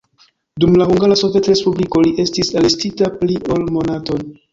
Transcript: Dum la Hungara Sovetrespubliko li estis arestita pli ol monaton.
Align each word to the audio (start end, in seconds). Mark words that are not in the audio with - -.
Dum 0.61 0.77
la 0.81 0.85
Hungara 0.91 1.17
Sovetrespubliko 1.19 2.01
li 2.05 2.13
estis 2.23 2.49
arestita 2.63 3.11
pli 3.21 3.37
ol 3.57 3.69
monaton. 3.77 4.27